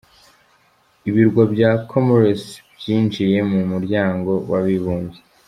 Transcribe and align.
Ibirwa 1.09 1.43
bya 1.53 1.71
Comores 1.89 2.43
byinjiye 2.77 3.37
mu 3.51 3.59
muryango 3.71 4.31
w’abibumbye. 4.49 5.19